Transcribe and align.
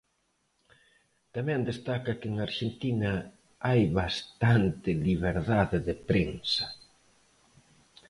Tamén 1.35 1.67
destaca 1.69 2.17
que 2.19 2.27
en 2.31 2.35
Arxentina 2.47 3.13
hai 3.67 3.81
"bastante 3.99 4.89
liberdade 5.07 5.77
de 5.87 5.95
prensa". 6.09 6.65